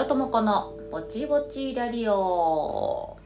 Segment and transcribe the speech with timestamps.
[0.00, 2.14] 両友子のぼちぼちラリオ。
[2.16, 3.18] こ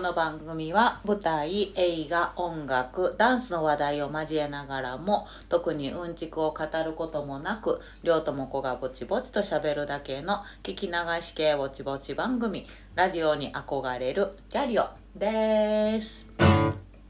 [0.00, 14.86] の番組は舞台、映画、音楽、ダンスの話題を交えながらも特にうんちくを語ることもなく両友子がぼちぼちと喋るだけの聞き流し系ぼちぼち番組ラジオに憧れるラリオ
[15.16, 16.24] です。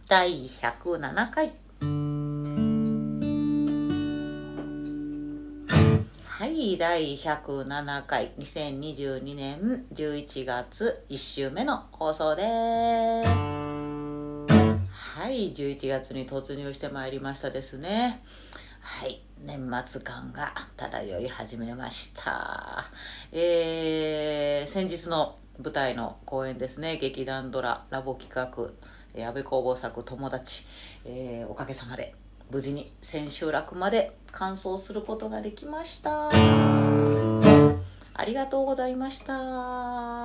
[0.08, 1.63] 第107回。
[6.44, 12.46] はい第107回2022年11月1週目の放送です。
[14.90, 18.22] はい11月に突入してまいりましたですね。
[18.82, 22.90] はい年末感が漂い始めました。
[23.32, 26.98] えー、先日の舞台の公演ですね。
[26.98, 28.70] 劇団ドララボ企画
[29.16, 30.66] 安倍工房作友達、
[31.06, 32.14] えー、おかげさまで
[32.50, 36.30] 無事に千秋楽まで完走することができました。
[38.16, 40.24] ありがとうございました。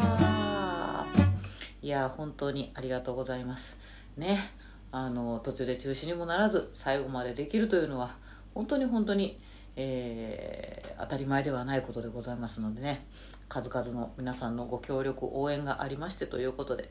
[1.81, 3.80] いや本当にありがとうございます。
[4.17, 4.52] ね
[4.92, 8.16] あの途中で中止にもならず最後までできるというのは
[8.54, 9.39] 本当に本当に、
[9.76, 13.06] えー、当たり前ではないことでございますのでね
[13.48, 16.89] 数々の皆さんのご協力応援がありましてということで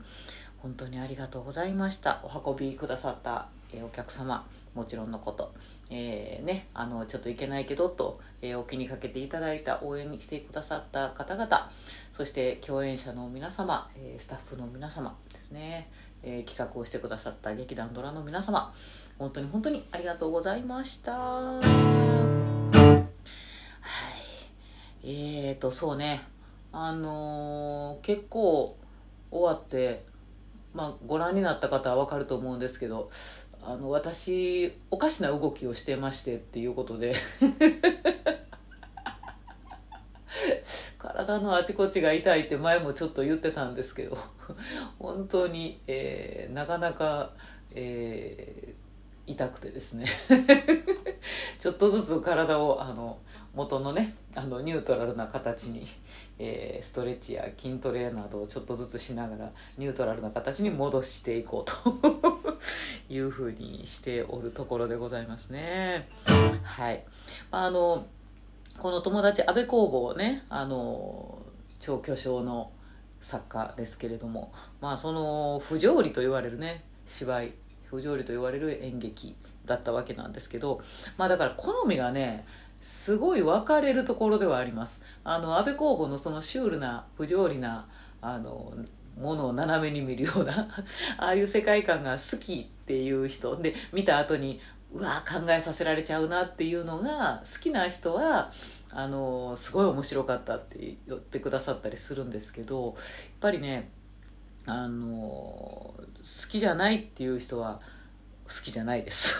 [0.58, 2.20] 本当にありがとうございました。
[2.24, 4.46] お運びくださった、えー、お客様
[4.78, 5.52] もちろんのこと、
[5.90, 11.68] えー、ね、あのちょっといけないけどと、えー、お気にかけていただいた応援してくださった方々
[12.12, 15.90] そして共演者の皆様、えスタッフの皆様ですね、
[16.22, 18.72] え企画をしてくださった劇団ドラの皆様
[19.18, 21.12] 本当に本当にありがとうございました。
[21.12, 21.64] はい。
[25.02, 26.22] えーとそうね。
[26.70, 28.76] あの結構
[29.32, 30.04] 終わって
[30.74, 33.10] まあ、ご覧になった方は分かると思うんですけど
[33.70, 37.14] あの私おかしな動きをしてましてっていうことで。
[40.96, 44.16] 体のあちこちが痛いって前もちょっと言ってたんですけど。
[44.98, 47.34] 本当に、えー、なかなか、
[47.72, 50.06] えー、痛くてですね。
[51.60, 53.18] ちょっとずつ体をあの
[53.54, 55.86] 元のねあのニュートラルな形に、
[56.38, 62.37] えー、ストレッチや筋トレなどをちょっとずつしながらニュートラルな形に戻していこうと。
[63.08, 66.08] いうふうにしておるところでございますね。
[66.62, 67.04] はい、
[67.50, 68.06] あの
[68.78, 71.38] この友達安倍工房ねあの
[71.80, 72.70] 超巨匠の
[73.20, 77.52] 作家ですけれどもまあその不条理と言われるね芝居
[77.90, 79.36] 不条理と言われる演劇
[79.66, 80.80] だったわけなんですけど
[81.16, 82.46] まあだから好みがね
[82.80, 87.88] すごい分かれるところではありますあの安倍公房のそのシュールな不条理な
[88.20, 88.72] あの
[89.20, 90.68] ものを斜めに見るような
[91.16, 93.54] ああいう世界観が好きっていう人。
[93.56, 94.60] で見た後に
[94.94, 98.50] うわ考えさせられちゃうなっていうのが好きな人は
[98.90, 102.94] あのすごい面白かったって言ってくださったりするんですけどやっ
[103.40, 103.90] ぱりね
[104.64, 105.94] あの好
[106.48, 107.80] きじゃないっていう人は
[108.46, 109.38] 好きじゃないです。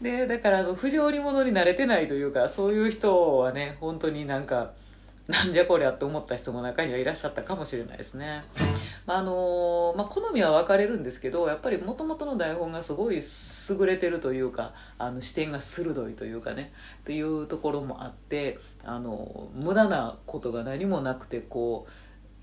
[0.00, 4.72] で だからあの不条理者に慣れてないというかそういう人はね本当になんか
[5.30, 8.42] なんじゃこりゃって思った人も中にはいらっしゃったかもしれないですね。
[9.06, 21.86] まああのまあ、好みは分かれるんですけどやっぱりもともとの台本がすごい優れてるというかあの視点が鋭いというかねっていうところもあってあの無駄なことが何もなくてこ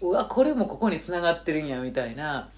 [0.01, 2.49] ううわこれもここにつながってるんやみたいな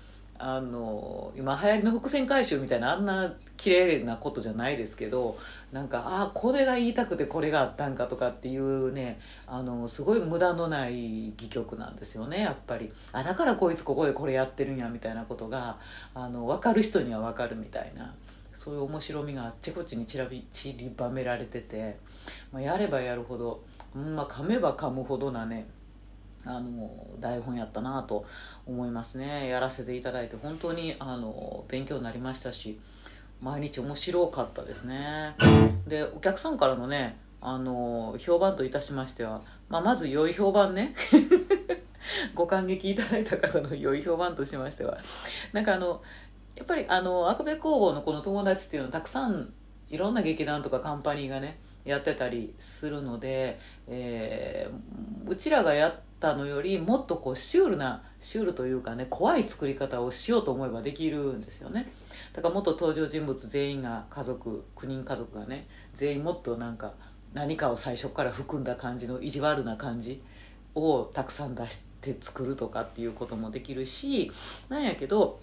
[0.41, 5.38] あの今流行りの伏線回収みたいなあんな綺麗なことじゃないですけど
[5.73, 12.89] なんかああこれが言いたくてこれがあったんかとかっていうねあのすごい無駄のない戯曲なんですよねやっぱり。
[13.11, 15.77] あだからこいつここでこれやってるんやみたいなことが
[16.13, 18.16] あの分かる人には分かるみたいな
[18.53, 21.97] そういう面白みがあっちこっちに散らび散りばめられてて、
[22.51, 23.63] まあ、やればやるほど、
[23.95, 25.67] うんまあ、噛めば噛むほどなね
[26.45, 26.89] あの
[27.19, 28.25] 台本やったなと
[28.69, 29.48] 思いますね。
[29.50, 32.80] やらせていただいて本当にあの勉強になりましたし
[33.42, 35.36] 毎日面白かったですね。
[35.88, 40.94] でお客さんからのねあの評判といたしましては、まあ、まず良い評判ね。
[42.33, 44.98] ご感激いただいた方の良い評判としましては
[45.54, 46.01] なんかあの
[46.56, 49.54] やっぱりあのアクベ工房のこの友達っていうのはたくさん
[49.89, 61.92] いろんな劇団とかカンパニーがねやってたりするので、えー、うちらがやってたのよりもっとこうシュールなシュールというかね怖い作り方をしようと思えばできるんですよね。
[62.33, 66.94] だからもっと登場人物全員が家族9人家族がね全員もっとなんか
[67.33, 70.21] 何かを最初から含んだ感じの意地悪な感じ
[70.75, 74.31] をたくさん出して作るとかっていうこともできるし
[74.68, 75.39] なんやけど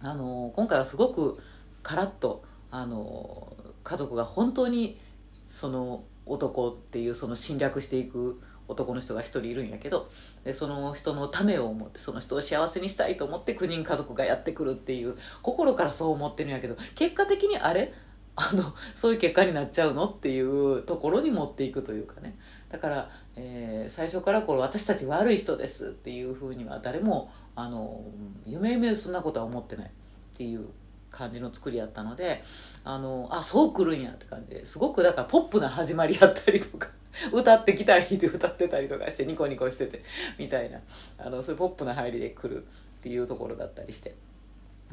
[0.00, 1.38] あの今回はすごく
[1.82, 4.98] カラッとあの家族が本当に
[5.46, 8.40] その男っていうその侵略していく
[8.72, 10.08] 男の人が一人いるんやけど
[10.44, 17.92] でその人のためを思ってその人を幸せにしたいと思って9人家族がやってくるっていう心からそう思ってるんやけど結果的にあれ？
[18.34, 20.06] あのそういう結果になっちゃうの？
[20.06, 22.38] っていうところに持っていくというかね。
[22.70, 28.02] だから、えー、最初からこれ私たち悪い人ですっていうふうには誰もあの
[28.46, 29.90] 夢夢そんなことは思ってないっ
[30.34, 30.66] ていう
[31.10, 32.42] 感じの作りやったので
[32.84, 36.88] あのあそう来るんやって感じですごくだからポップな始まりやったりとか。
[37.32, 40.02] 歌ってきたりで歌ってたりとかしてニコニコしてて
[40.38, 40.80] みたいな。
[41.18, 42.66] あのそういうポップな入りで来るっ
[43.02, 44.14] ていうところだったりして。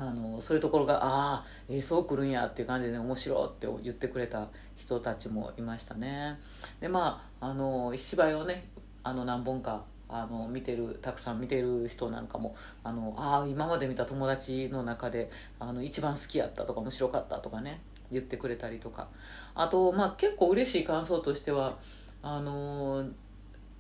[0.02, 6.40] あのそういうところがああ、えー、そう来るんやっていう感じで、ね、面白いって言ってくれた人たちもいましたね。
[6.80, 8.70] でまああの芝居をね
[9.04, 15.30] あの何本かあの見てるたくさん見てる人なんかもあのあ今まで見た友達の中で
[15.60, 19.10] あの一番好きやったとか面白かったとかね言ってくれたりとか。
[19.54, 21.78] あと、まあ、結構嬉しい感想としては
[22.22, 23.06] あの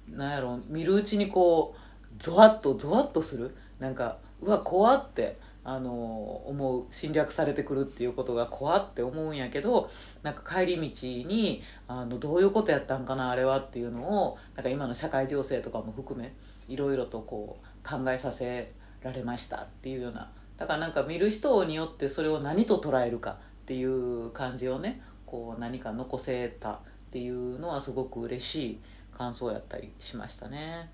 [0.07, 3.55] なんやろ見るうちにこうゾワッとゾワッとする？
[3.79, 9.89] なんかうわ怖ってあの思う侵略されてくるっていうことが怖って思うんやけど
[10.23, 16.33] なんか帰り道にあのどういうことやったんかなあれはっていうのをなんか今の社会情勢とかも含め
[16.67, 18.71] いろいろとこう考えさせ
[19.01, 20.31] られましたっていうような。
[20.57, 28.79] だからなんか見る人によってそれを何と捉えるかっていう感じをねこう何か残せたっていうのはすごく嬉しい
[29.17, 30.89] 感想やったりしましたね。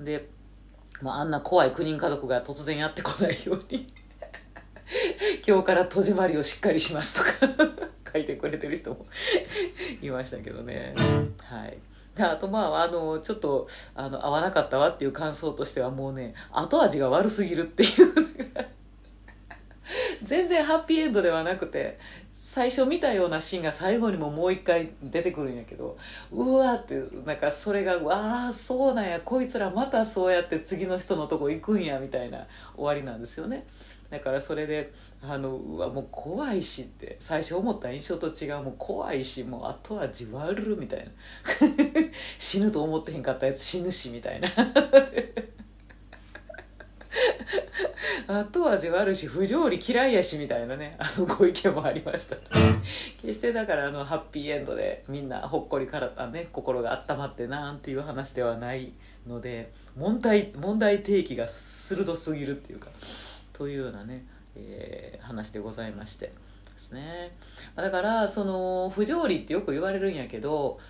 [0.00, 0.28] で
[1.02, 3.92] まあ、あんな怖い9人家族が突然やってこないように
[5.46, 7.64] 今日から戸締まりをしっかりしますとか
[8.14, 9.06] 書いてくれてる人も
[10.00, 10.94] いましたけどね
[11.38, 11.76] はい
[12.18, 17.88] あとまああのちょっとあの合わなかったわっていう感想としてはもうね後味が悪すぎるっていう
[20.22, 21.98] 全然ハッピーエンドではなくて
[22.44, 25.96] 最初見たようなシーンが最後にももう一回出てくるんやけど
[26.32, 32.44] うわってなんかそれが「わあそうなんやこいつらまたそうやって次の人のとこ行くんや」みたいな
[32.74, 33.64] 終わりなんですよね。
[34.10, 34.92] だからそれで
[35.22, 41.10] あのうわもう怖いしって最初思った印象と違うもう怖いしもう後味悪るみたいな
[42.38, 44.48] 死ぬと思ってへんかったやつ死ぬしみたいな
[48.26, 50.96] 後味悪いし不条理嫌いやしみたいなね。
[50.98, 52.36] あのご意見もありました。
[53.20, 58.92] 決してだからあのハッピーエンドでみんなほっこりからね心が温まってなんていう話ではない
[59.26, 62.88] ので問題問題提起が鋭すぎるっていうか
[63.52, 64.24] というようなね、
[64.56, 66.32] えー、話でございましてで
[66.76, 67.36] すね。
[67.76, 70.80] だからその不条理ってよく言われるんやけど、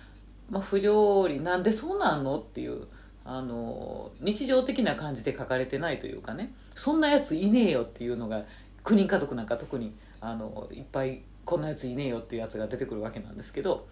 [0.49, 2.87] まあ、不条理なんでそうなんのっていう
[3.25, 6.53] あの日常的な感じで書かれてないというかね。
[6.75, 8.43] そんなやついねえよっていうのが
[8.83, 13.87] 9人家族なんか特にあのいっぱいこんなやついねえよっていうやつが出てくるわけなんですけど。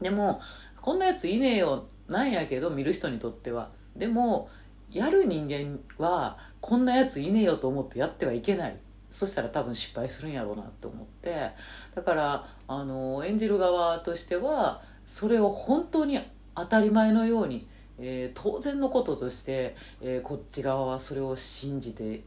[0.00, 0.40] でも
[0.82, 3.70] こんなやついねえよなんやけど見る人にとっては。
[3.94, 4.48] でも
[4.90, 8.76] やる人間はこんなやついねえよと思ってやってはいけない。
[9.10, 11.50] そしたら多分失敗するんやろうなって思って。
[11.94, 16.20] だからあの演じる側としてはそれを本当に
[16.54, 22.22] 当たり前のようにえー、当然のこととして、えー、こっち側はそれを信じて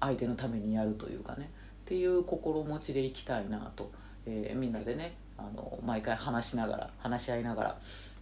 [0.00, 1.50] 相手のためにやるというかね。
[1.84, 3.90] っていう心持ちでいきたいなと、
[4.26, 7.78] えー、みんなでねあの毎回話しながら話し合いながら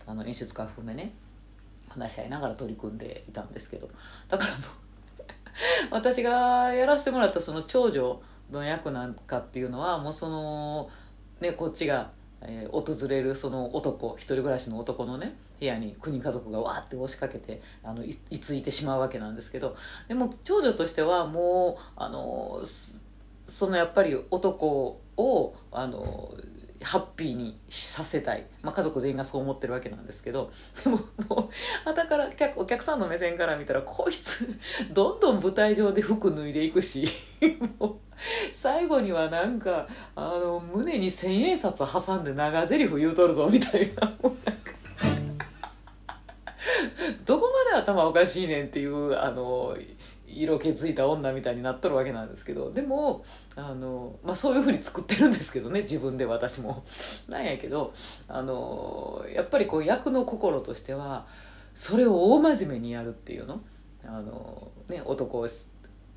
[0.07, 1.13] あの演出家含めね
[1.89, 3.89] 話し合いながら取り組んでいたんですけど。
[4.29, 4.61] だからもう
[5.91, 10.91] 私がやらせてもらったその長女の役なんかっていうのはもうその
[11.41, 12.11] ねこっちが
[12.43, 19.77] えー、訪れるその男一人暮らしの男のね部屋に国家族がわーって押しかけてあのいいついてしまうわけなんですけど
[20.09, 22.61] でも長女としてはもうあの
[23.47, 26.31] そのやっぱり男をあの
[26.83, 30.51] ハッピーにさせたい、まあ、家族全員がそう思ってるわけなんですけど
[30.85, 31.51] でもも
[31.91, 34.49] うだからお客さんの目線から見たらこいつ
[34.91, 37.09] どんどん舞台上で服脱いでいくし
[37.79, 37.97] もう
[38.53, 44.15] 最後にはなんかあの胸に千円札挟んで長台詞言うとるぞみたいな。
[44.23, 44.77] もうなんか
[47.25, 49.77] どこまで頭おかしいねんっていうあの
[50.37, 53.25] 色気づいた女みたいになっとるわけなんですけどでも
[53.55, 56.85] あの、まあ、そういうふうに作ってるんですけどね自分で私も。
[57.29, 57.93] なんやけど
[58.29, 61.27] あのやっぱりこう役の心としては
[61.75, 63.61] それを大真面目にやるっていうの？
[64.05, 65.49] あの、ね、男を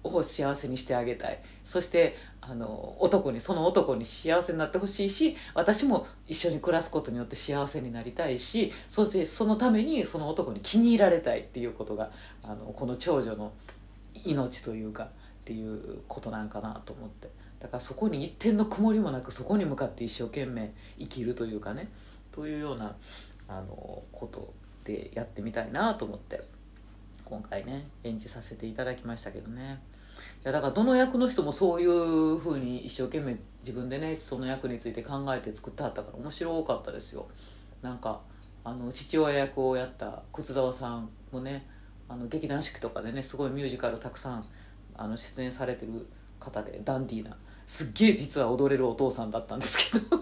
[0.04, 12.12] を幸せにしてあげたいそしてあの男にその男に幸せになってほしいし私も一緒に暮らすことによって幸せになりたいしそしてそのためにその男に気に入られたいっていうことが
[12.44, 13.52] あのこの長女の
[14.26, 15.08] 命というかっ
[15.46, 17.30] ていうことなんかなと思って。
[17.60, 21.90] だからそこに一点の曇りもなくそこに向かって一生懸命生きるというかね。
[22.32, 22.96] というような
[23.48, 26.60] あのことでやってみたいなと思って。
[27.30, 29.80] 今回ね演じさせていただきましたけどね。
[30.44, 37.28] いやだからどの役の人もそういうふうに一生懸命自分でねその役について考えて作ってはったから面白かったですよ。
[37.82, 38.20] なんか
[38.64, 41.68] あの父親役をやった靴沢さんもね
[42.10, 44.46] あの劇団四季とかでねすごいミュージカルたくさん
[44.96, 46.08] あの出演されてる
[46.40, 50.20] 方でダンディーなすっげえ実は踊れるお父さんだったんですけど。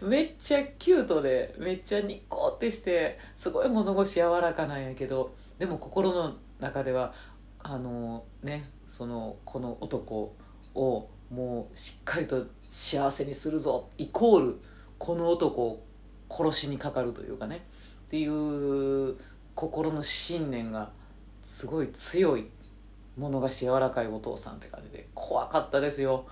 [0.02, 7.12] めっちゃキュートでめっちゃニコってしてすごい物腰柔らかなんやけどでも心の中では
[7.58, 10.34] あのねそのこの男
[10.74, 14.60] をもうしっかりと幸せにするぞイコール
[14.98, 15.84] この男を
[16.30, 17.64] 殺しにかかるというかね
[18.06, 19.16] っていう
[19.60, 20.88] 心の信念が
[21.44, 22.46] すごい強い
[23.18, 26.24] 物がし柔らかいお父さんって感じで怖かったですよ。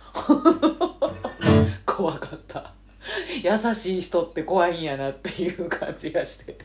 [1.85, 2.73] 怖かった。
[3.43, 6.57] 優しい人って怖いんやなっていう感じがして。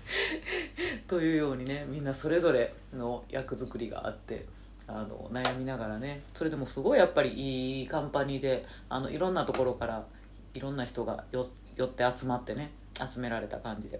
[1.05, 4.46] というようにねみんなそれぞれの役作りがあって
[4.88, 10.05] あの悩みながらねそれでもすごいやっぱりいいカンパニーであのいろんなところから
[10.53, 14.00] いろんな人がよ寄って集まってね集められた感じで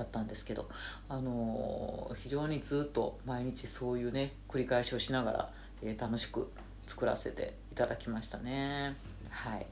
[0.00, 0.68] だったんですけど、
[1.08, 5.50] あの非常にずっと毎日そういうね繰り返しをしながら、
[5.82, 6.50] えー、楽しく
[6.86, 8.96] 作らせていただきましたね。
[9.28, 9.66] はい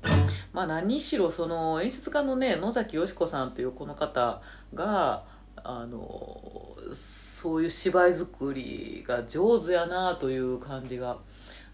[0.52, 4.40] まあ、何しろその演出家のね野崎よし子さんというこの方
[4.72, 5.24] が
[5.56, 11.18] あのそういう芝居作りが上手やなという感じが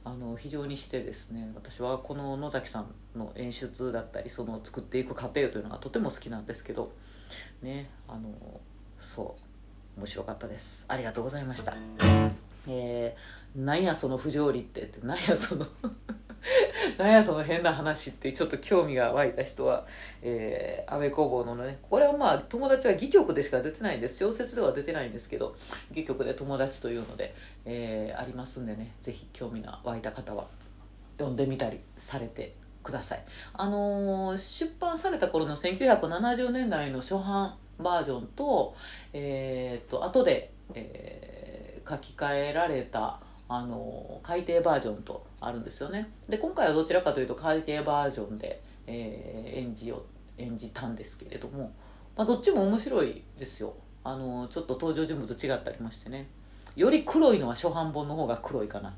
[0.02, 6.92] あの非常にしてですね私はこの野崎さんの演出だったりその作っていく過程というのがとても好きなんですけど
[7.62, 8.31] ねあの
[8.99, 9.37] そ
[9.97, 10.87] う面白かったです。
[10.88, 11.75] ありがとうございました。
[12.67, 15.67] えー、なんやその不条理ってってなんやその
[16.99, 19.87] なんやその変な話ってちょっと興味が湧いた人は、
[20.23, 24.19] えー、安倍工房のねこれはまあ友達は戯曲でしか出てないんです。
[24.19, 25.55] 小説では出てないんですけど
[25.91, 30.47] 戯曲で友達というので、えー、ありますんでね是非興味が湧いた方は
[31.19, 33.25] 読んでみたりされてください。
[33.55, 38.76] あのー、出版された頃の1970年代の初版バージョンと
[39.12, 46.11] えー、っと後で、えー、書き換えられたあの改訂バージョンとあるんですよね。
[46.29, 50.05] で今回はどちらかというと改訂バージョンで、えー、演じを
[50.38, 51.73] 演じたんですけれども、
[52.17, 53.75] まあ、どっちも面白いですよ。
[54.03, 56.29] あのちょっと登場人物違ったりましてね。
[56.76, 58.90] より黒いのは初版本の方が黒いかな。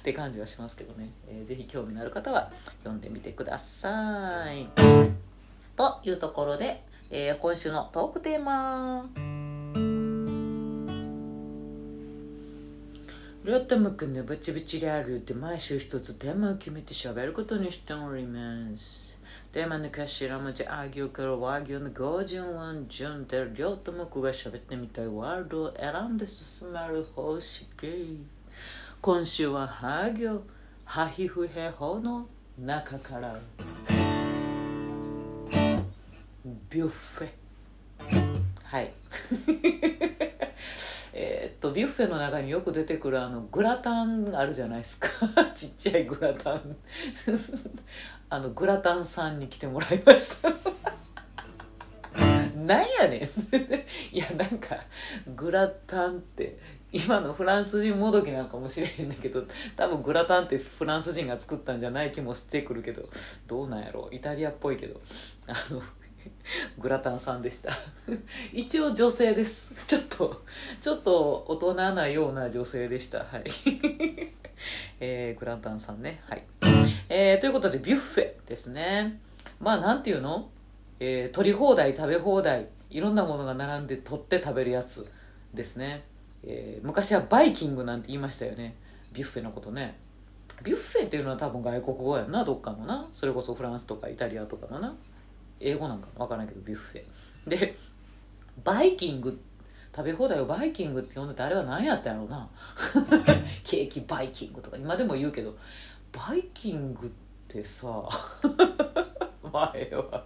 [0.00, 2.50] って感じはしますけどね、えー、ぜひ興味のある方は
[2.82, 4.68] 読んでみてください。
[5.76, 9.39] というところで、えー、今週のトークテーマ。
[13.42, 19.18] りょうたむくんのブチブチリアルって毎週一つテーマを決めて喋ることにしております。
[19.50, 28.20] テーマの頭文字あ行から和行の五順ワ順でりょうたむくが喋ってみたいワールドを選んで進める方式。
[29.00, 30.42] 今週はハ行、
[30.84, 32.26] ハヒフヘホの
[32.58, 33.40] 中から
[36.68, 37.30] ビュッフェ。
[38.64, 38.92] はい。
[41.12, 45.08] えー、っとビュッフェの中によく出てくるあのグラタンあるじゃないですか。
[45.56, 46.76] ちっちゃいグラタン。
[48.30, 50.50] あのグラタンさんに来てもらいました。
[52.54, 54.16] なんやねん。
[54.16, 54.76] いやなんか
[55.34, 56.58] グラタンって
[56.92, 59.44] 今のフランス人もどきなんかもしれへんだけど
[59.76, 63.08] 多分グラタンってフランス人が作ったんじゃない気もしてくるけど
[63.46, 65.00] どうなんやろイタリアっぽいけど。
[65.46, 65.82] あの
[66.78, 67.70] グラタンさんでした。
[68.52, 69.74] 一応女性です。
[69.86, 70.42] ちょっと
[70.80, 73.20] ちょっと大人なような女性でした。
[73.20, 73.44] はい。
[75.00, 76.22] えー、グラタンさんね。
[76.26, 76.42] はい。
[77.08, 79.20] えー、ということでビュッフェですね。
[79.60, 80.50] まあなんていうの、
[80.98, 82.68] えー、取り放題食べ放題。
[82.90, 85.06] いろんなものが並んで取って食べるやつ
[85.54, 86.02] ですね、
[86.42, 88.74] えー、昔はバイキングなんて言いましたよね。
[89.12, 89.96] ビュッフェのことね。
[90.62, 92.44] ビュッフェっていうのは多分外国語やんな。
[92.44, 93.08] どっかのな。
[93.12, 94.94] それこそフランスとかイタリアとかのな。
[95.60, 97.48] 英語なんか分からないけどビュッフェ。
[97.48, 97.74] で
[98.64, 99.40] バイキング
[99.94, 102.48] 食べ放題をバイキングって呼んでてあれは何やったんやろうな。
[103.64, 105.56] ケーキバイキングとか今でも言うけど
[106.12, 107.10] バイキングっ
[107.48, 108.08] てさ
[109.52, 110.24] 前は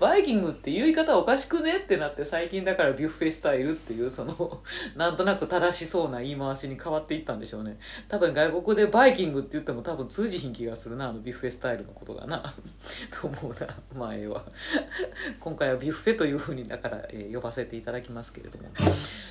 [0.00, 1.78] バイキングって言い方おかしくね？
[1.78, 4.62] ってなって最近だからビュッフェスタイルっていうその
[4.96, 7.78] なんとなく正しそうな言い回しに変わっていったんでしょうね。
[8.08, 12.54] 多分外国でバイキングって言っても多分通じひん気がするなあのビュッフェスタイルのことがな。
[13.20, 14.44] と思うな前は。
[15.40, 18.68] 今回はビュッフェというふうにだから、えー、呼ばせていただきますけれども。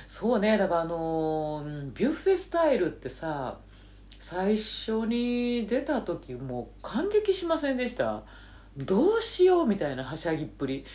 [0.08, 3.58] そうねだからあのー、ビュッフェスタイルってさ
[4.18, 8.22] 最初に出た時もう感激しませんでした？
[8.76, 10.84] どうしようみたいなはしゃぎっぷり。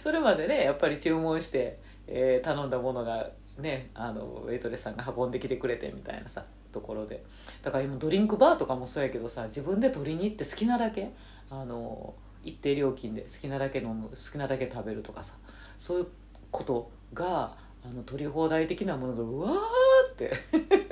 [0.00, 7.22] それまでねやっぱり注文して、えー、頼んだものがねあのウェイトレスさんが運んできてくれてみたいなさところで。
[7.62, 11.10] だから今ドリンクバーとかもそうやけどさ自分で取りに行って好きなだけ
[11.50, 15.34] あの一定料金で好きなだけ飲む好きなだけ食べるとかさ
[15.78, 16.06] そういう
[16.50, 20.32] ことがあの取り放題的なものがうわーって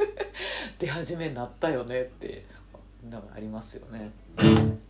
[0.78, 2.44] 出始めになったよねって
[3.10, 4.12] のがありますよね。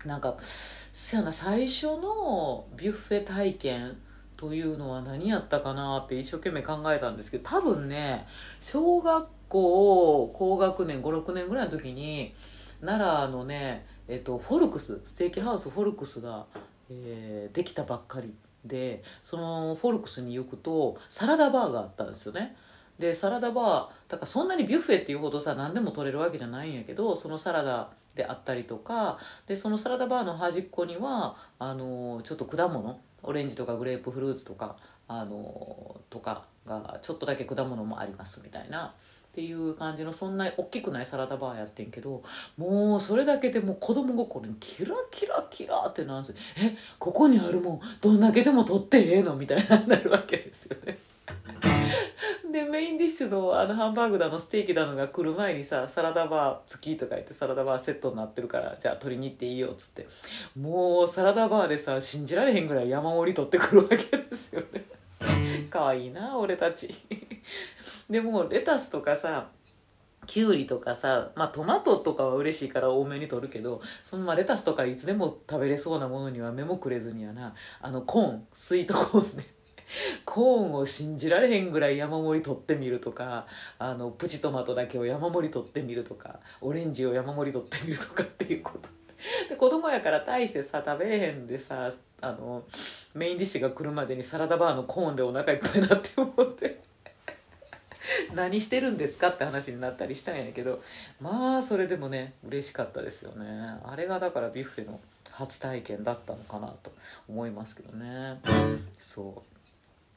[0.05, 3.97] なんかせやな最初のビュッフェ体験
[4.37, 8.27] というのは何やったかなって一生懸命考えたんですけど多分ね
[8.61, 12.35] 小学校高学年56年ぐらいの時に
[12.81, 16.47] 奈良のね、えっと、フォルクスステーキハウスフォルクスが、
[16.91, 22.57] えー、できたばっかりでそのフォルクスに行くとサラダバーがあったんですよね
[22.99, 34.77] でサラダバーだからそんなにビュッフェっていうほどさ何でも取れるわけじゃないんやけどそのサラダであったりとかでそのサラダバーの端っこにはあのちょっと果物オレンジとかグレープフルーツとか
[35.09, 42.23] あのとかがちょっとだけ果物もありますみたいなっていう感じのそんな大きくないサラダバーやってんけど
[42.59, 49.35] もうそれだけでも子供心にキラキラキラってなんすえここにあるもんどんだけでも取ってええの？
[49.35, 50.99] みたいなになるわけですよね。
[52.53, 60.07] でメインディッシュのあのハンバーグだのステーキだのが来る前にさサラダバー付きとか言ってサラダバーセットになってるからじゃあ取りに行っていいよっつって。
[60.59, 64.85] もうサラダバーでさ信じられへんぐらい山盛り取ってくるわけですよね。
[65.71, 66.95] かわいいな俺たち。
[68.11, 69.49] でもレタスとかさ
[70.27, 77.55] きゅうりとかさ、まあ、トマトとかは嬉しいから多めに取るけどそのまあレタスとかいつでも食べれそうなものには目もくれずにはな。
[77.81, 79.47] あのコーンスイートコーンね
[80.25, 83.47] コーンを信じられへんぐらい山盛り取ってみるとか
[83.79, 88.89] あのプチトマトだけを山盛り取ってみるとかオレンジを山盛り取ってみるとかっていうこと。
[89.49, 92.65] で子供やから大してさ食べれへんでさあの
[93.15, 96.81] メインディッシュが来るまでにサラダバーのコーンでお腹いっぱいなって思って。
[98.35, 100.83] 何してるんですかって話になったりしたんやけど
[101.21, 103.47] まあそれでもね嬉しかったですよね。
[103.85, 105.01] あれがだからビュッフェの
[105.31, 106.93] 初体験だったのかなと
[107.29, 108.41] 思いますけどね。
[108.99, 109.52] そう。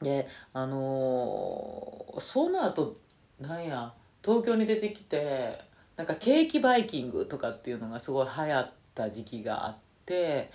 [0.02, 2.96] であのー、その後
[3.40, 5.60] なんや東京に出てきて
[5.96, 10.50] なんかケーキバイキングとかっていうのがすごい流行った時期があって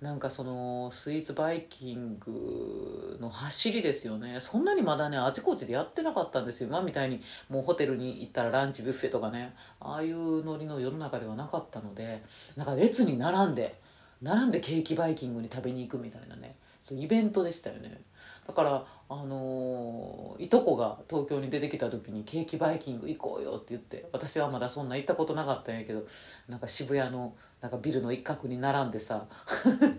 [0.00, 4.40] なんかそのスイーツバイキングの走りですよね。
[4.40, 6.68] そんなにまだねあちこちでやってなかったんですよ。
[6.68, 12.22] 今みたいにもうホテルに行ったらランチビュッフェとかねああいうノリの世の中ではなかったので
[12.56, 13.80] なんか列に並んで
[14.20, 16.56] 並んでケーキバイキングに食べに行くみたいなね。
[16.82, 18.00] そうイベントでしたよね。
[18.46, 26.06] だからあの、いとこが東京に出てきた時に「ケーキバイキング行こうよ」って言って私はまだそんな行ったことなかったんやけど
[26.48, 29.26] なんか渋谷のなんかビルの一角に並んでさ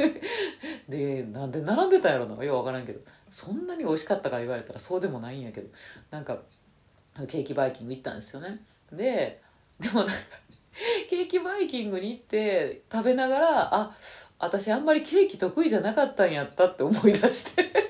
[0.89, 5.69] でなんで並んでたんやろなよう分からんけどそんなに美味しかったか言われたらそうでもないんやけど
[6.11, 6.37] なんか
[7.27, 8.63] ケーキバイキング行ったんですよね。
[8.91, 9.41] で
[9.79, 10.13] でもなんか
[11.09, 13.97] ケーキバイキングに行って食べながらあ
[14.37, 17.87] 私あんまりケーキ得意じゃなかったんやったって思い出して。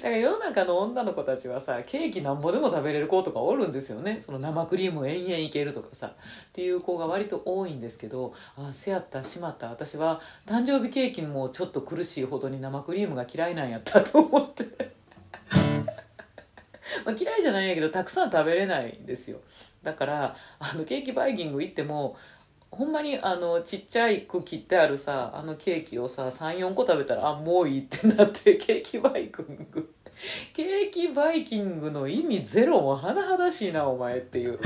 [0.00, 4.20] から世の中の女の子たちはさケーキなんぼでも食べれる子とかおるんですよね。
[4.20, 6.12] その生クリーム延々いけるとかさっ
[6.52, 9.68] ていう子が割と多いんですけどあせやったしまった。
[9.68, 14.66] 私は誕生日ケーキもちょっと苦しいほどに生クリームが嫌いなんやったと思って。
[17.04, 19.38] ま嫌いじゃないんやけどたくさん食べれないんですよ。
[19.82, 22.16] だからあのケーキバイキング行っても
[22.70, 29.92] ほんまにあのちっちゃいく切ってあるさあのケーキをさ34個食べたらあもういいってなって ケーキバイキング。
[30.54, 34.58] ケーキバイキングの意味ゼロも甚だしいなお前っていう。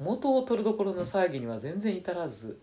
[0.00, 2.58] 元を取るどころの騒ぎには全然至らず。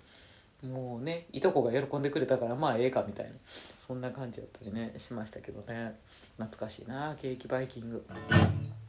[0.64, 3.32] もうねいとこが喜んでくれたからまあええかみたいな。
[3.78, 5.98] そんな感じだったりねしましたけどね。
[6.38, 8.06] 懐かしいなケーキバイキング。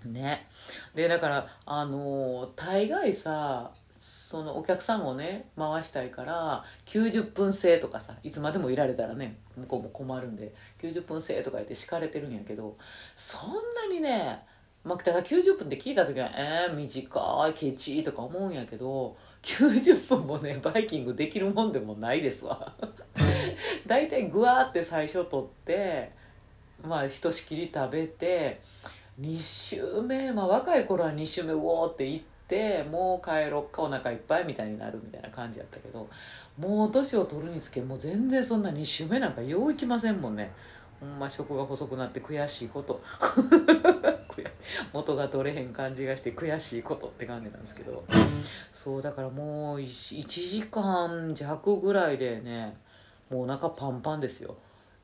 [0.06, 0.48] ね。
[0.94, 3.70] でだからあのー、大概さ
[4.30, 12.76] そのお客さんをね回したいから90分制とかさいつまでもいられたらね向こうも困るんで90分制とか言って敷かれてるんやけど
[13.16, 14.46] そんなにね
[14.84, 22.72] まあ、だから90分って聞いた時はえー、短いケチとか思うんやけど90分もねバイキングできるもんでもないですわ。
[23.84, 26.12] 大体グワーって最初取って
[26.86, 28.60] まあひとしきり食べて
[29.20, 32.30] 2週目まあ若い頃は2週目うおーって行って
[32.90, 36.08] もう帰ろっかお腹いっぱいみたいになるみたいな感じやったけど
[36.58, 40.50] もう年を取るにつけもう全然そんな2週目なんかよういきませんもんね。
[41.00, 43.00] ほんま食が細くなって悔しいこと。
[44.92, 48.04] 元が取れへん感じがして悔しいことって感じなんですけど。
[48.72, 52.76] そうだからもう 1, 時間弱ぐらいでね
[53.30, 54.56] もうお腹パンパンですよ。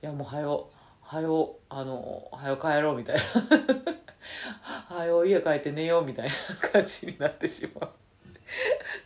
[0.03, 0.69] いやもうはよ
[1.07, 3.23] はよあのはよ帰ろうみたいな。
[4.97, 7.91] はよ家帰って寝ようみたいな感じになってしまう。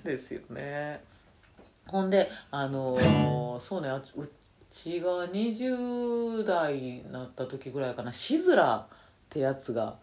[0.02, 1.02] ですよね。
[1.86, 4.30] ほんであの、そうねう
[4.72, 8.10] ちが20代になった時ぐらいかな。
[8.12, 8.86] シズラっ
[9.28, 9.96] てやつが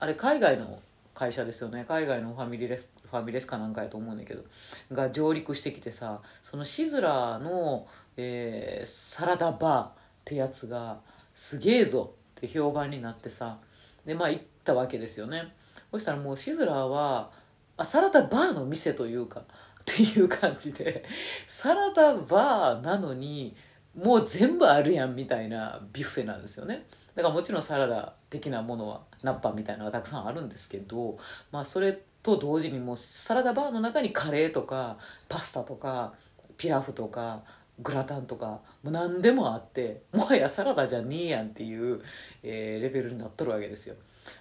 [0.00, 0.80] あれ海外の
[1.14, 1.84] 会社ですよね。
[1.86, 4.42] 海外のファミリレスファミレスかなんかやと思うんだけど
[4.90, 7.86] が上陸してきてさそのシズラの、
[8.16, 9.90] えー、サラダバーっ
[10.24, 10.98] てやつが
[11.34, 13.58] すげえぞって評判になってさ
[14.06, 15.52] でまあ行ったわけですよね。
[15.90, 17.30] そしたらもうシズラーは
[17.76, 19.44] あサラダバーの店というかっ
[19.84, 21.04] ていう感じで
[21.46, 23.54] サラダバーなのに
[23.96, 26.86] もう全部あるやんみたいなビュッフェなんですよね。
[27.14, 31.16] だからもちろんサラダ的なものはナッパみたいなのがたくさんあるんですけど
[31.52, 36.12] まあそれと同時にもうサラダバーの中にカレーとかパスタとか
[36.56, 37.42] ピラフとか
[37.80, 42.00] グラタンとかもう何でもあってもはやサラダじゃねえやんっていう、
[42.42, 43.96] えー、レベルになっとるわけですよ。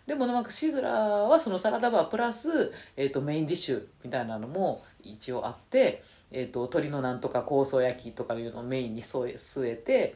[0.06, 10.16] でもなんかシズラはそのサラダバープラス、えーと、メインディッシュみたいなのも一応あって、えーと、鶏のなんとか香草焼きとかいうのをメインに添え据えて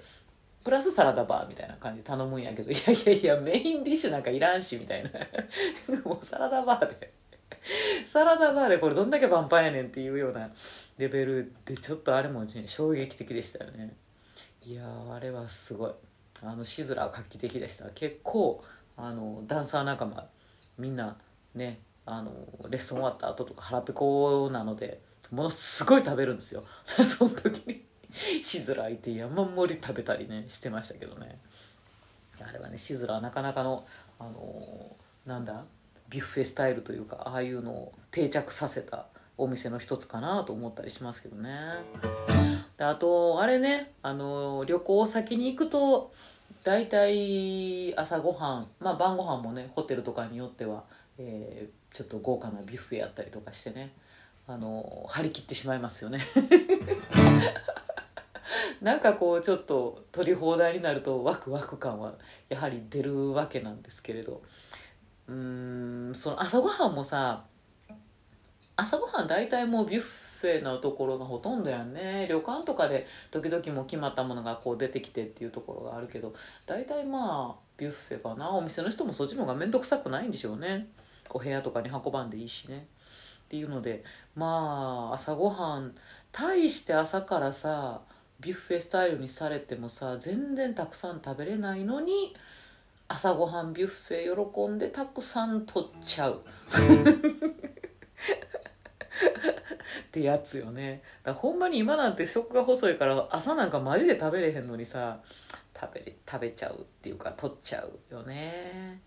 [0.64, 5.10] プラスサラダバーみたいな感じで頼むんやけどいやいやいやメインディッシュなんかいらんしみたいな。
[6.04, 7.14] もうサラダバーで
[8.06, 10.50] サラダバーでこれどんだけパンパンやねんっていうような
[10.98, 13.96] レベルでちょっとあれも、衝撃的でしたよね。
[14.66, 15.92] いやあれはすごい。
[16.44, 17.90] あのシズラは画期的でした。
[17.92, 18.64] 結構
[18.96, 20.28] あのダンサー仲間
[20.78, 21.18] みんな
[21.56, 22.32] ねあの
[22.70, 26.64] レッスン終わった後とか腹ペコなのでものすごい食べるんですよ。
[26.86, 27.86] その時に。
[28.42, 31.40] シズラいて山盛り食べたりねしてましたけどね。
[32.40, 33.86] あれはねシズラはなかなかの
[34.20, 35.66] あのなんだ
[36.10, 39.08] ビュッフェスタイルというかああいうのを定着させた
[39.38, 41.52] お店の一つかなと思ったりしますけどね。
[42.78, 46.12] であとあれねあの旅行先に行くと
[46.64, 50.84] 大体朝ごはんまあ晩ご飯もねホテルとかによっては、
[51.18, 53.94] えー、ちょっと豪華なビュッフェやったりとかしてね
[54.48, 56.20] あの張り切ってしまいますよね。
[58.82, 62.14] なんかこうちょっと取り放題になるとワクワク感は
[62.48, 64.42] やはり出るわけなんですけれど。
[65.28, 67.44] うんその朝ごはんもさ
[68.78, 72.28] 朝ごはん大体もうビュッフェのところがほとんどやんね。
[72.30, 76.34] 旅館とかで時々も決まったものがこう出てきてっていうところがあるけど
[76.68, 78.52] 大体まあビュッフェかな。
[78.52, 80.88] お店の人もそっちの方が面倒くさくないんでしょうね。
[81.32, 82.86] お部屋とかに運ばんでいいしね。
[83.46, 84.04] っていうので
[84.36, 85.96] まあ朝ごはん
[86.32, 88.02] 大して朝からさ
[88.40, 92.36] ビュッフェスタイルにされてもさ全然たくさん食べれないのに
[93.08, 96.42] 朝ごはんビュッフェ喜んでたくさん取っちゃう。
[100.08, 101.02] ってやつよね。
[101.24, 105.20] だほんまに今なんて食が細いから朝なんかマジで食べれへんのにさ
[105.80, 109.02] 食べ食べちゃうっていうか取っちゃうよね。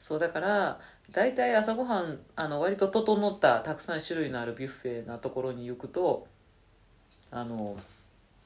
[0.00, 6.26] そうだから大体朝ごはんあの割と整ったたくさん種類のあるビュッフェなところに行くと
[7.30, 7.76] あの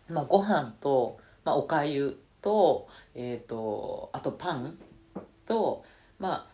[0.08, 4.78] まあご飯と、まあ、おかゆと,、えーと、あとパン
[5.46, 5.84] と
[6.18, 6.46] まあ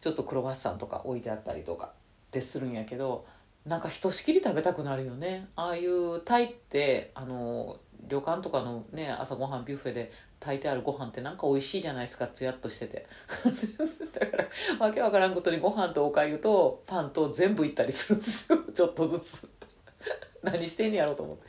[0.00, 1.90] ちょっとクロワッサンとか置いてあったりとかっ
[2.30, 3.26] てするんやけど
[3.66, 5.48] なんかひとしきり食べたくなるよね。
[5.56, 13.06] ああいうタイってあの旅館とかのね朝ごはんビュッフェで炊いてあるご飯ってなんか美味しいじゃないですかつやっとしてて。
[14.20, 18.58] だからわけわからんことにご飯とおかゆとパンと全部いったりするんですよ。
[18.74, 19.48] ちょっとずつ。
[20.42, 21.44] 何してんねやろうと思って。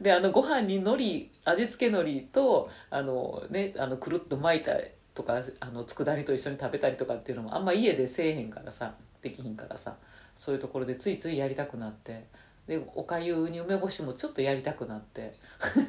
[0.00, 4.72] であのご飯に海苔味付け海苔とあのねあのくるっと巻いた
[5.12, 9.94] とかあの佃煮と一緒に食べたりとかっていうのもあんま家でせえへんからさできひんからさ。
[10.38, 12.24] そういうところでついついやりたくなって
[12.66, 15.34] でおかゆに梅干しもちょっとやりたくなって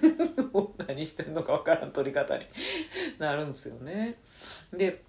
[0.87, 2.45] 何してんのか分からん取り方に
[3.19, 4.15] なるんですよね。
[4.73, 5.03] で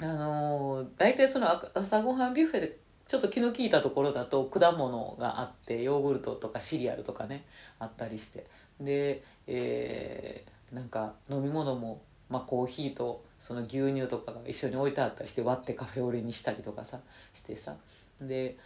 [0.00, 2.78] あの、大体その朝ごはんビュッフェで
[3.08, 7.44] ちょっと気の利いたところだと果物があってヨーグルトとかシリアルとかね
[7.78, 8.46] あったりして
[8.80, 17.00] で、えー、なんか飲み物も、まあ、コーヒーとその牛乳とかが一緒に置いてあったりして割ってカフェオレにしたりとかさ
[17.34, 17.74] してさ、
[18.20, 18.56] で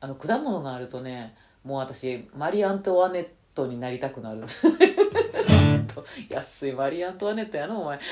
[0.00, 4.44] あの果物があるとねもう私マリ・アントワネットになりたくなる。
[6.28, 7.98] 安いマリ・アントワネットやのお前。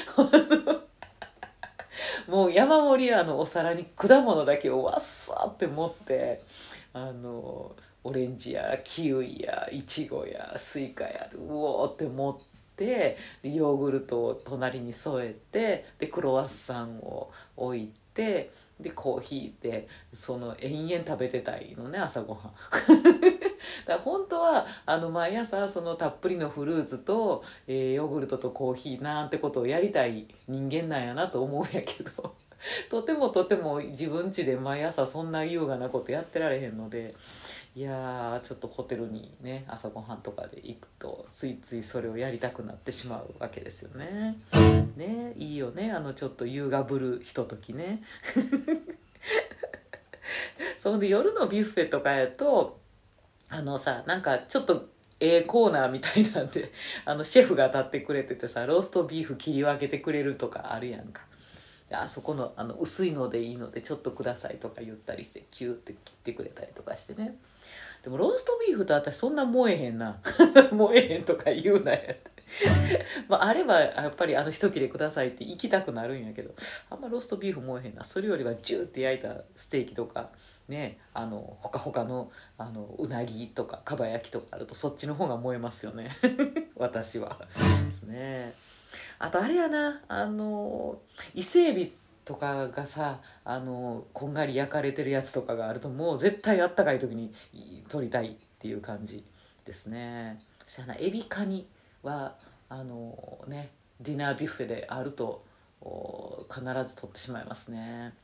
[2.26, 6.42] もう山盛りあのお皿に果物だけをわっさって持って
[6.92, 12.36] あのオレンジやキウイやイチゴやスイカやうおーって持っ
[12.76, 22.52] てヨーグルトを隣に添えてでクロワッサンを置いてでコーヒーでその延々食べてたいのね朝ごはん。
[23.86, 32.34] だ本当はあの毎朝そのたっぷりのフルーツと、えー、ヨーグルトとコーヒーなんてことをやりたい人間なんやなと思うんやけど。
[32.90, 37.14] とてもとても自分家で毎朝そんな優雅なことやってられへんので
[37.74, 44.38] いやちょっとホテルにね朝ごはんとかで行くとついついそれをやりたくなってしまうわけですよね。
[44.96, 48.02] ねいいよねあのちょっと優雅ぶるひとときね。
[50.78, 52.78] そんで夜のビュッフェとかやと
[53.48, 54.88] あのさなんかちょっと
[55.20, 56.72] ええコーナーみたいなんで
[57.04, 61.22] あのシェフが立ってくれててさローストビーフ切り分けてくれるとかあるやんか。
[61.94, 67.36] あそこのあの薄いのでいいのでちょっとくださいとか言ったりしてキューって切ってくれたりとかしてね。
[68.02, 70.20] でもローストビーフと私そんな燃えへんな。
[70.72, 72.34] 燃えへんとか言うなやって。
[73.28, 76.54] まあ、あればやっぱりあの一切れくださいって行きたくなるんやけど
[76.90, 78.04] あんまローストビーフ燃えへんな。
[78.04, 80.30] それよりはジューって焼いたステーキとか
[80.68, 86.10] ねあのほかほかのあのうなぎとかかば焼きとかあるとそっちの方が燃えますよね。
[86.76, 87.38] 私は。
[87.86, 88.52] ですね。
[89.18, 90.98] あとあれやなあの
[91.34, 91.90] 伊勢海老
[92.24, 97.32] とかがさあのこんがり焼かれてるやつとかがあるともう絶対あったかい時に
[97.88, 99.24] 取りたいっていう感じ
[99.64, 100.40] ですね。
[100.66, 101.66] そやなエビカニ
[102.02, 102.36] は
[102.68, 105.44] あのねディナービュッフェであると
[106.50, 108.14] 必ず取ってしまいますね。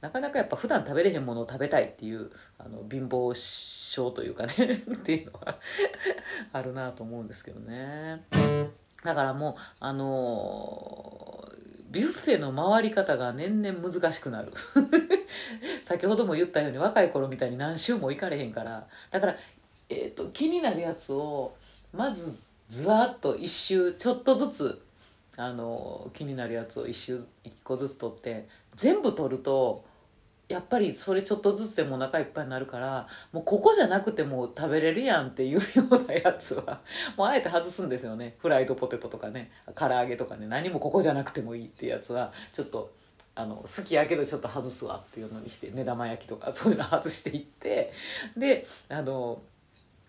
[0.00, 4.54] なかなかやっぱ普段食べれへんものを食べたいっていうあの貧乏症というかね
[4.94, 5.58] っていうのは
[6.52, 8.24] あるなと思うんですけどね。
[9.04, 14.52] だからもうあのー、ビュッフェの回り方が年々難しくなる。
[15.84, 18.86] 先ほども言ったように若い頃みたいに何周も行かれへんから。
[19.10, 19.36] だから、
[19.88, 21.54] えーと、気になるやつを
[21.92, 22.36] まず
[22.68, 24.82] ずわっと一周ちょっとずつ
[25.36, 29.84] あのー、気になるやつを一周一個ずつ取って全部取ると
[30.50, 35.60] やっぱりそれちょっとずつでもお腹いっぱいになるからもうここじゃなくても食べれるやんっていうよ
[35.90, 36.80] うなやつは
[37.16, 38.34] もうあえて外すんですよね。
[38.38, 39.52] フライドポテトとかね。
[39.76, 40.48] 唐揚げとかね。
[40.48, 42.92] 何もここじゃなくてもいいっていうやつはちょっと
[43.36, 47.92] あの好きやけどちょっと外すわっていうのにして目玉焼きとか そういうの外していって
[48.36, 49.40] であの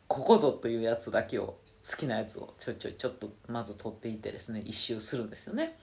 [0.07, 1.55] ここぞというやつだけを
[1.87, 5.77] 好きなやつをちょいちょいちょっとまず取っていってですね一周するんですよね。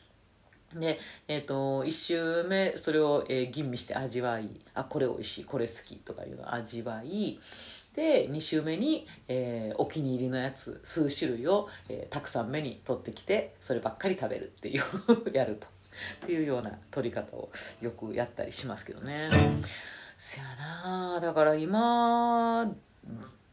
[0.74, 7.38] で、えーと、1周目それを、えー、吟味して味わいあこれ美味しいこれ好きとかいうのを味わい
[7.94, 14.83] で2周目に、えー、お気に入りのやつ数種類を、えー、たくさん目に取ってきてそればっかり食べるっていう
[15.33, 17.50] やるとっていうような取り方を
[17.81, 19.31] よくやったりしますけどね。
[20.16, 22.64] せやなだから今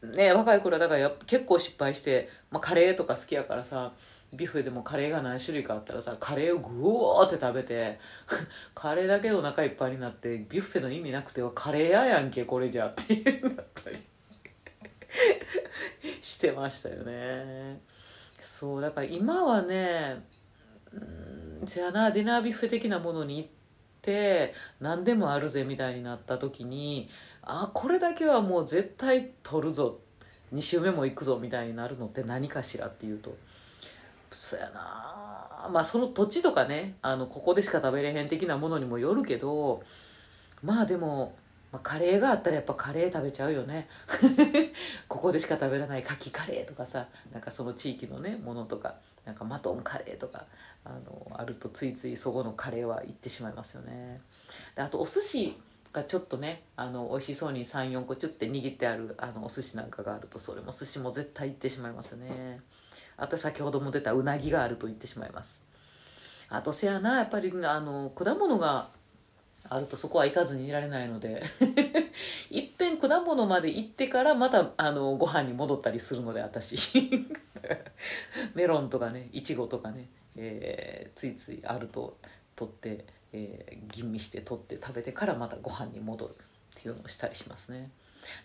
[0.02, 3.92] ね若い頃はだから結構失敗して、まあ、カレーとか好きやからさ
[4.32, 7.98] ビュッフェでもカレーが何種類かあったらさカレーをグオーって食べて
[8.74, 13.98] カレーだけでお腹いっぱいになってビュッフェの意味なくてはカレー屋やんけこれじゃっていうだったり。
[16.22, 17.80] してましたよね。
[18.38, 20.22] そうだから今はね
[20.92, 23.48] うんじゃあなディナービュッフェ的なものに行っ
[24.02, 27.08] て何でもあるぜみたいになった時に
[27.42, 30.00] あこれだけはもう絶対取るぞ。
[30.54, 33.36] 2週目も行くぞみたいになるのって何かしらっていうと。
[34.30, 35.68] そやな。
[35.70, 39.82] まあその土地とかねあのここでしか食べれへん的なものにもよるけど
[40.62, 41.34] まあでも、
[41.72, 43.88] まあ、カレーがあったらやっぱカレー食べちゃうよね。
[45.08, 50.44] ここでしか食べられないカキカレーとかさなんかその地域のねものとかなんかマトンカレーとか
[50.84, 54.20] あのあるとついついそこのカレーは行ってしまいますよね。
[54.74, 55.60] であとお寿司
[55.92, 62.60] がちょっとねあの美味しそうに34個チュッて握ってあるあのお寿司なんかがあるとそれも寿司も絶対行ってしまいますよね。
[63.16, 65.64] あと先ほども出たうなぎがあると言ってしまいます。
[66.48, 68.88] あとせやなやっぱりあの果物が
[69.68, 71.42] あるとそこは行かずにいられないので
[72.50, 76.76] いっぺん果物まで行ってからまたあのご飯に戻ったりするので私。
[78.54, 82.16] メロンとかねいちごとかね、えー、ついついあると
[82.54, 86.34] 取って、えー、吟味して取って食べてからまたご飯に戻るっ
[86.80, 87.90] ていうのをしたりしますね。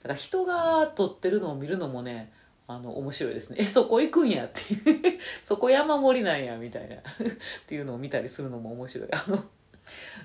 [0.04, 2.34] だから人が取ってるのを見るのもね
[2.68, 3.58] あの面白いですね。
[3.60, 4.62] えそこ行くんやって。
[5.42, 6.96] そこ山盛りなんやみたいな。
[6.98, 7.02] っ
[7.68, 9.10] ていうのを見たりするのも面白い。
[9.12, 9.44] あの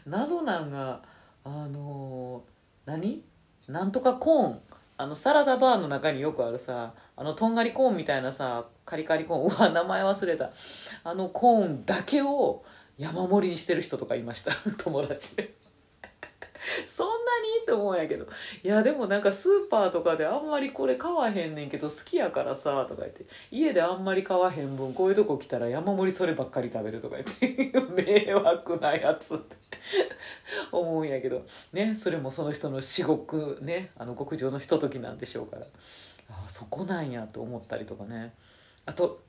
[0.06, 1.02] 謎なんが
[1.44, 2.44] あの
[2.84, 3.24] 何？
[3.68, 4.60] なんとかコーン。
[4.98, 9.56] あのサラダバーの中によくあるさあのとんがりコーンみたいなさカリカリコーン。
[9.56, 10.52] うわ名前忘れた。
[11.04, 12.64] あのコーンだけを
[12.96, 14.52] 山盛りにしてる人とかいました。
[14.78, 15.65] 友達で。
[16.86, 17.46] そんなに？
[17.60, 18.26] いいと思うんやけど。
[18.62, 23.24] いやでもなんかスーパーとかであんまりこれ買わへんねんけど好きやからさとか言って。
[23.50, 27.72] 家であんまり買わへん分こういうとこ来たら山盛りそればっかり食べるとか言って。
[28.26, 29.56] 迷惑なやつって。
[30.72, 31.44] 思うんやけど。
[31.72, 35.66] ねそれもその人の至極ねあの極上のひとときなんでしょうから。
[36.30, 38.34] あそこなんやと思ったりとかね。
[38.84, 39.20] あと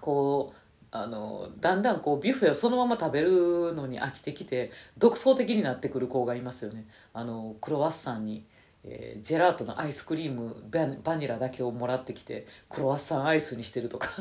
[0.00, 0.59] こう
[0.92, 6.84] あのだんだんこうビュッフェをそのまま食べるのに飽きてきて独創的になってくる子がいますよね。
[7.14, 8.44] あのクロワッサンに、
[8.84, 10.56] えージェラートのアイスクリーム
[11.04, 14.10] バニラだけをもらってきてクロワッサンアイスにしてるとか。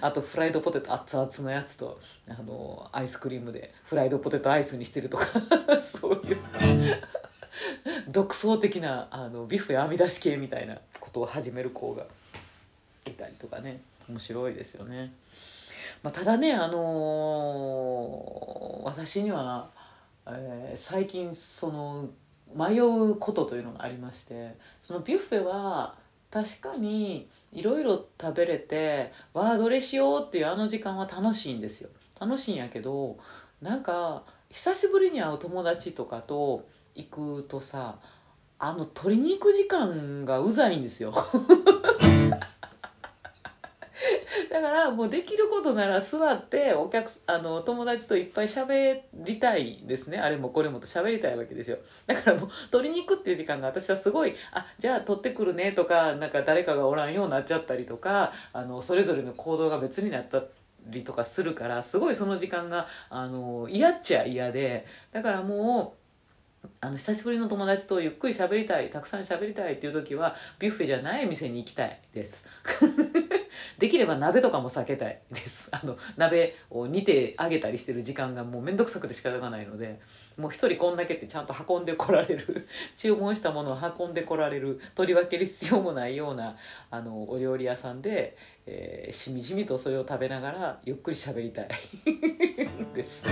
[0.00, 5.26] あとフライドポテト熱々のやつとあのアイスクリームでフライドポテトアイスにしてるとか。
[5.82, 6.36] そういう。
[8.08, 12.04] 独創的なあのビュッフェ編み出し系みたいなことを始める子が
[13.06, 13.80] いたりとかね。
[14.08, 15.12] 面白いですよね。
[16.02, 19.70] まあ、ただね、あのー私には、
[20.26, 22.08] えー最近その
[22.54, 25.94] 迷うことというのがありましてそのビュッフェは
[26.30, 33.18] 確かにいろいろ食べれてわあどれしようっていうあの時間は楽しいんですよ楽しいんやけど
[33.60, 37.96] なんか久しぶりに会う友達とかと行くとさ
[38.58, 41.12] あの取りに行く時間がうざいんですよ
[44.50, 50.18] だからもうできることなら座ってお客あの友達といっぱい喋りたいですね。
[50.18, 51.78] あれもこれもと喋りたいわけですよ。
[52.06, 60.42] だからもう取りに行くっていう時間が私はすごいあじゃあ取ってくるねとかなんか誰かがおらんようになっちゃったりとかあのそれぞれの行動が別になった
[60.86, 65.94] りとかするからすごいその時間があの嫌っちゃ嫌でだからも
[66.64, 72.48] うあの久しぶりの友達とゆっくり喋りたいたくさん喋りたいっていう時はビュッフェじゃない店に行きたいです。
[73.78, 75.68] できれば鍋とかも避けたいです。
[75.74, 80.00] あの鍋を煮てあげたりしてる時間がもう面倒くさくて仕方がないので
[80.36, 82.66] もう一人こんだけってちゃんと運んでこられる。
[82.96, 84.80] 注文したものを運んでこられる。
[84.94, 86.56] 取り分ける必要もないような
[86.90, 91.68] あのお料理屋さんで、えーしみじみとそれを食べながらゆっくり喋りたい。
[92.94, 93.24] です。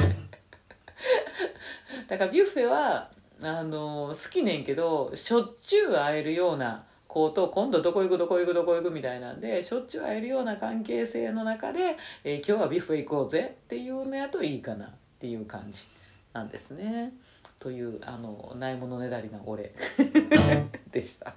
[2.08, 3.10] だからビュッフェは
[3.42, 6.84] あの好きねんけどしょっちゅう会えるような
[7.16, 15.84] 子と今度どこ行くどこ行くどこ行くみたいなんでしょっちゅう会えるような関係性の中で、えー今日はビュッフェ行こうぜっていうのやといいかなっていう感じ
[16.34, 17.14] なんですね。
[17.58, 19.72] というあのないものねだりな俺
[20.92, 21.32] でした。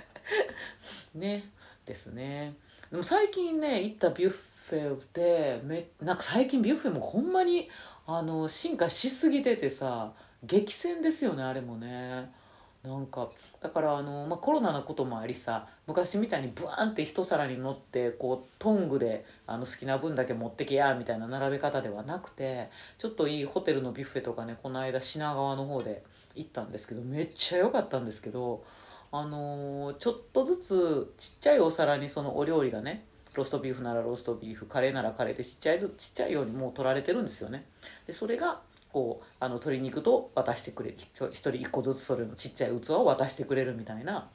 [1.14, 1.44] ね
[1.86, 2.52] ですね。
[2.90, 7.70] でも最近ね行ったビュッフェでめなんか最近ビュッフェもほんまに
[8.06, 12.43] あの進化しすぎててさ激戦ですよねあれもね
[12.84, 22.68] なんかだからあの、まあ、コロナのこともありさ昔みたいにブワーンって一皿に乗ってこうトングであの好きな分だけ持ってけやみたいな並べ方ではなくて
[22.98, 26.02] ちょっといいホテルのビュッフェとかねこの間品川の方で
[26.34, 28.62] 行ったんですけどめっちゃ良かったんですけど
[29.10, 37.64] あのーちょっとずつちっちゃいお皿にそのお料理がねローストビーフならローストビーフカレーならカレーでちっちゃいずちっちゃいようにもう取られてるんですよね。
[38.06, 38.60] でそれが
[38.94, 40.96] こうあの鶏肉と渡してくれる。
[40.96, 44.28] 一人一個ずつそれのちっちゃい器を渡してくれるみたいな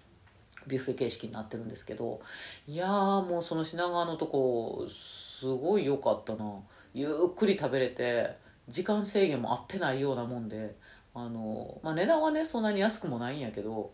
[0.67, 2.19] ビュッフェ形式になってるんですけど。
[2.67, 6.59] いやーもうその品川のとこすごい良かったな。
[6.93, 8.35] ゆっくり食べれて
[8.67, 10.75] 時間制限も合ってないようなもんで
[11.13, 13.93] あの、まあ、値段はねそんなに安くもないんやけど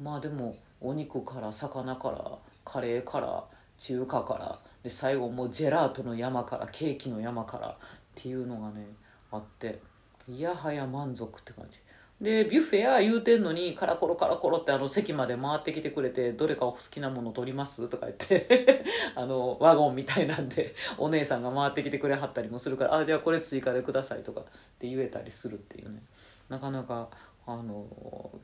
[0.00, 3.44] まあでもお肉から魚からカレーから
[3.76, 7.74] 中華からで最後もうジェラートの山からケーキの山からっ
[8.14, 8.86] ていうのがね
[9.30, 9.78] あって。
[10.28, 11.78] いやはや満足って感じ。
[12.20, 18.84] でビュッフェや言うてんのにカラコロカラコロってあの席まで回ってきてくれてどれかお好きなもの取りますとか言って
[19.14, 24.44] あのワゴンみたいなんでお姉さんが回ってきてくれはったりもするからあじゃあこれ追加でくださいとかっ
[24.78, 26.02] て言えたりするっていうね。
[26.48, 27.10] なかなか
[27.46, 27.86] あの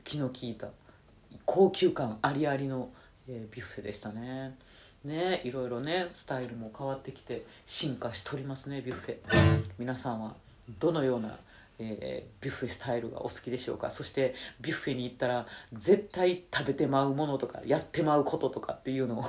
[0.03, 0.67] 気の利いた
[1.45, 2.89] 高級感ありありの、
[3.27, 4.55] えービュッフェでしたね。
[5.03, 9.63] ねいろいろねスタイルも変わってきて進化しておりますねビュッフェ。
[9.79, 10.35] 皆さんは
[10.79, 11.37] どのような、
[11.79, 13.89] えービュッフェスタイルがお好きでしょうか？
[13.91, 19.23] そしてビュッフェに行ったら絶対食べてまうものとかやってまうこととかっていうのを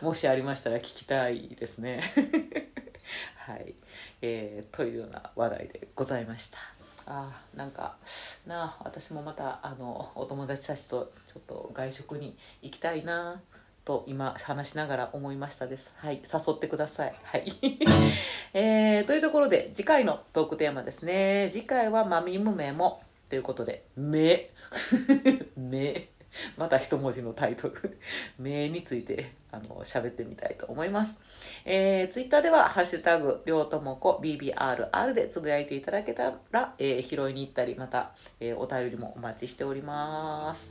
[0.04, 2.02] もしありましたら聞きたいですね。
[3.36, 3.74] はい、
[4.20, 6.58] えーというような話題でございました。
[7.04, 7.96] あーなんか
[8.46, 13.40] なあ私もまたあのお友達たちとちょっと外食に行きたいな。
[13.84, 15.94] と今話しながら思いましたです。
[15.96, 17.14] はい誘ってください。
[17.24, 17.52] はい、
[18.54, 21.48] えーというところで次回のトークテーマですね。
[21.50, 24.50] 次回は「マミムメモ」ということで「目」
[25.56, 26.08] 目
[26.56, 27.98] また一文字のタイトル
[28.38, 31.20] 名についてあの喋ってみたいと思います、
[31.64, 40.70] えー、ツイッターでは「ハッシュタグりょうともこ BBRR」でつぶやいていただけたら、えー、拾いに行ったりまた、えー、お便りもお待ちしております。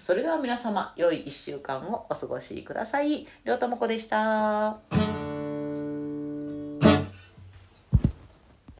[0.00, 3.20] それでは皆様良い1週間をお過ごしください。
[3.20, 5.17] りょうともこでした。